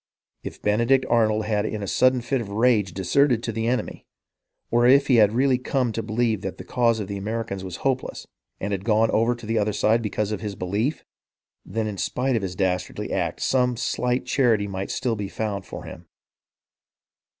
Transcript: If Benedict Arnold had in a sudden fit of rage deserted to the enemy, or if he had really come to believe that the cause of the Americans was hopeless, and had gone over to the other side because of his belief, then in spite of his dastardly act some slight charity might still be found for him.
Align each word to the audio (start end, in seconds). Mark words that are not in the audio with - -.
If 0.41 0.63
Benedict 0.63 1.05
Arnold 1.11 1.45
had 1.45 1.63
in 1.63 1.83
a 1.83 1.87
sudden 1.87 2.21
fit 2.21 2.41
of 2.41 2.49
rage 2.49 2.91
deserted 2.91 3.43
to 3.43 3.51
the 3.51 3.67
enemy, 3.67 4.07
or 4.71 4.87
if 4.87 5.05
he 5.05 5.17
had 5.17 5.31
really 5.31 5.59
come 5.59 5.91
to 5.91 6.01
believe 6.01 6.41
that 6.41 6.57
the 6.57 6.63
cause 6.63 6.99
of 6.99 7.07
the 7.07 7.17
Americans 7.17 7.63
was 7.63 7.75
hopeless, 7.85 8.25
and 8.59 8.71
had 8.71 8.83
gone 8.83 9.11
over 9.11 9.35
to 9.35 9.45
the 9.45 9.59
other 9.59 9.73
side 9.73 10.01
because 10.01 10.31
of 10.31 10.41
his 10.41 10.55
belief, 10.55 11.05
then 11.63 11.85
in 11.85 11.99
spite 11.99 12.35
of 12.35 12.41
his 12.41 12.55
dastardly 12.55 13.11
act 13.13 13.41
some 13.43 13.77
slight 13.77 14.25
charity 14.25 14.65
might 14.67 14.89
still 14.89 15.15
be 15.15 15.29
found 15.29 15.67
for 15.67 15.83
him. 15.83 16.07